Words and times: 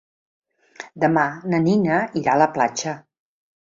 Demà 1.05 1.27
na 1.53 1.61
Nina 1.69 2.03
irà 2.25 2.37
a 2.37 2.43
la 2.47 2.53
platja. 2.59 3.01